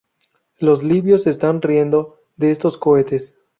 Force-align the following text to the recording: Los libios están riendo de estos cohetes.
Los 0.57 0.81
libios 0.81 1.27
están 1.27 1.61
riendo 1.61 2.17
de 2.35 2.49
estos 2.49 2.79
cohetes. 2.79 3.35